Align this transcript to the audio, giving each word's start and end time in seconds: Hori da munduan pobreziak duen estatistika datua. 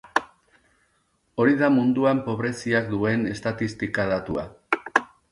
Hori 1.43 1.57
da 1.59 1.67
munduan 1.73 2.21
pobreziak 2.29 2.87
duen 2.93 3.27
estatistika 3.33 4.07
datua. 4.13 4.47